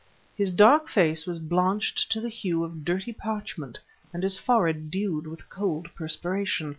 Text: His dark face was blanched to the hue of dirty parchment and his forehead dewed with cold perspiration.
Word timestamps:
His 0.35 0.49
dark 0.49 0.87
face 0.87 1.27
was 1.27 1.37
blanched 1.37 2.11
to 2.11 2.19
the 2.19 2.27
hue 2.27 2.63
of 2.63 2.83
dirty 2.83 3.13
parchment 3.13 3.77
and 4.11 4.23
his 4.23 4.35
forehead 4.35 4.89
dewed 4.89 5.27
with 5.27 5.47
cold 5.47 5.93
perspiration. 5.93 6.69